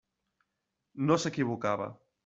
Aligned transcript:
No 1.11 1.21
s'equivocava. 1.25 1.93